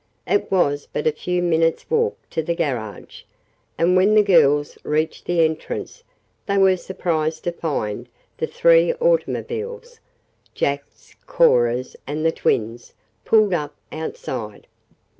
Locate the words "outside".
13.91-14.65